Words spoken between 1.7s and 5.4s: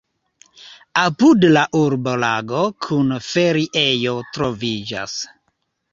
urbo lago kun feriejo troviĝas.